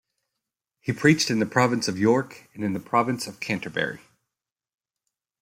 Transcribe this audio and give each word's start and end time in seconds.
He 0.79 0.93
preached 0.93 1.29
in 1.29 1.37
the 1.37 1.45
Province 1.45 1.87
of 1.87 1.99
York 1.99 2.49
and 2.55 2.63
in 2.63 2.73
the 2.73 2.79
Province 2.79 3.27
of 3.27 3.39
Canterbury. 3.39 4.01